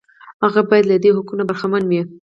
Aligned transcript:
هغه 0.43 0.61
باید 0.69 0.85
له 0.87 0.95
دې 1.03 1.09
حقوقو 1.15 1.47
برخمن 1.49 1.83
وي. 1.87 2.01